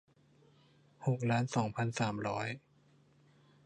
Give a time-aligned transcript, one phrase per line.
[1.07, 2.47] หกล้านสองพันสามร้อย